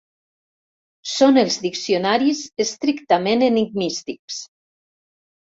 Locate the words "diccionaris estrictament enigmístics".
1.65-4.41